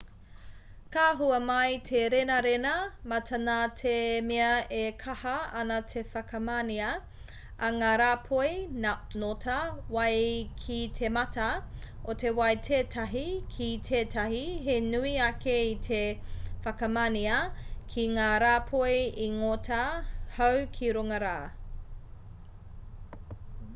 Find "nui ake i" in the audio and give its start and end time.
14.89-15.77